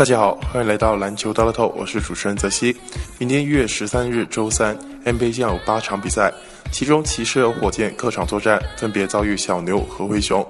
[0.00, 2.74] 大家好，欢迎来到篮球大乐透，我是主持人泽西。
[3.18, 6.32] 明天一月十三日周三，NBA 将有八场比赛，
[6.72, 10.42] 其中骑士和火箭客场作战，分别遭遇小牛和灰熊；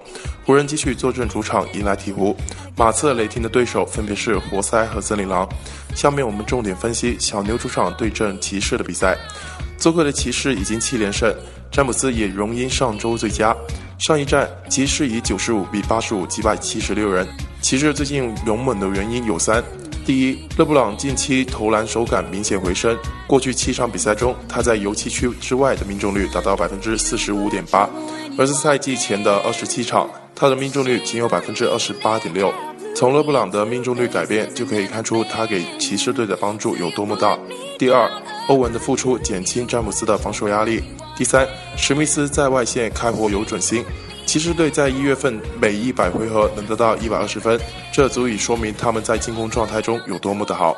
[0.46, 2.32] 湖人继续坐镇主场迎来鹈鹕；
[2.76, 5.48] 马刺、雷霆的对手分别是活塞和森林狼。
[5.96, 9.18] 下面我们重点分析小牛主场对阵骑士的比赛。
[9.76, 11.34] 做客的骑士已经七连胜，
[11.72, 13.52] 詹姆斯也荣膺上周最佳。
[13.98, 17.26] 上一战，骑士以九十五比八十五击败七十六人。
[17.60, 19.62] 骑士最近勇猛的原因有三：
[20.04, 27.88] 第一，勒布朗近期投篮手感明显回升，过去七场比赛中，他在油漆区之外的命中率达到百分之四十五点八，
[28.36, 32.52] 而在赛季前的二十七场，他的命中率仅有百分之二十八点六。
[32.96, 37.38] 从勒布朗的命中率改变就可以看出他给骑士队的帮助有多么大。
[37.78, 38.10] 第二，
[38.48, 40.82] 欧文的复出减轻詹姆斯的防守压力。
[41.16, 41.46] 第三，
[41.76, 43.84] 史密斯在外线开火有准心。
[44.30, 47.60] 骑士队在一月份每一百回合能得到一百二十分，
[47.92, 50.76] 这足以说明他们在进攻状态中有多么的好。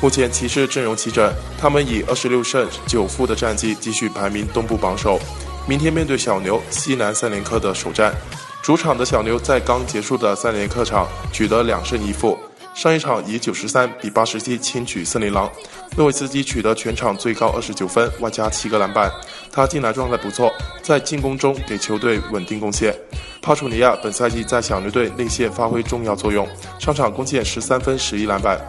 [0.00, 5.20] 目前骑士阵容齐整，他们以二十六胜九负的战绩继续排名东部榜首。
[5.68, 8.14] 明天面对小牛，西南三连客的首战，
[8.62, 12.38] 主场的小牛在刚结束的三连客场取得两胜一负。
[12.76, 15.50] 上一场以九十三比八十七轻取森林狼，
[15.96, 19.10] 诺维斯基取得全场最高二十九分，外加七个篮板。
[19.50, 22.94] 他近来状态不错，在进攻中给球队稳定贡献。
[23.40, 26.46] 帕楚尼亚本赛季在小牛队内线发挥重要作用，
[26.78, 28.60] 上场贡献十三分十一篮板。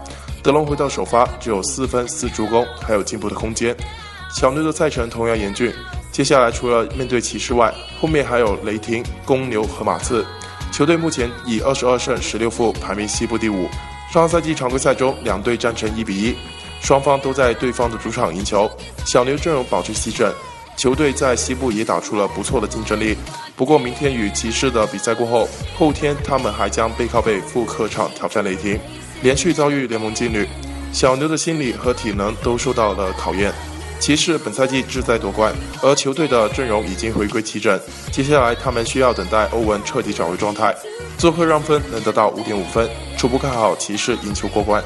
[0.41, 3.75] 德隆回到首发只有四分四助攻，还有进步的空间。
[4.33, 5.73] 小牛的赛程同样严峻，
[6.13, 10.25] 接下来除了面对骑士外，后面还有雷霆、公牛和马刺。
[10.71, 13.67] 球队目前以二十二胜十六负排名西部第五。
[14.11, 16.35] 上赛季常规赛中，两队战成一比一，
[16.81, 18.69] 双方都在对方的主场赢球。
[19.05, 20.33] 小牛阵容保持齐整，
[20.77, 23.17] 球队在西部也打出了不错的竞争力。
[23.55, 25.47] 不过，明天与骑士的比赛过后，
[25.77, 28.79] 后天他们还将背靠背赴客场挑战雷霆，
[29.21, 30.47] 连续遭遇联盟劲旅，
[30.93, 33.53] 小牛的心理和体能都受到了考验。
[34.07, 37.77] 骑士本赛季志在夺冠，而球队的阵容已经回归齐整，
[38.09, 40.73] 接下来他们需要等待欧文彻底找回状态。
[41.17, 42.89] 做客让分能得到五点五分。
[43.17, 44.81] 初步看好骑士赢球过关。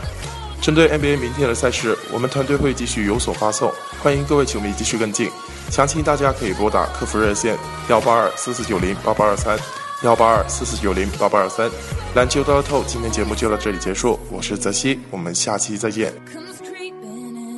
[0.60, 3.72] 针对 NBA 明天的赛事，我们团队会继续有所发送，
[4.02, 5.30] 欢迎各位球迷继续跟进。
[5.70, 7.56] 详情大家可以拨打客服热线
[7.90, 9.56] 幺八二四四九零八八二三
[10.02, 11.70] 幺八二四四九零八八二三。
[12.16, 16.12] 篮球大透，今天节目就到这里结束，我是泽西，我们下期再见。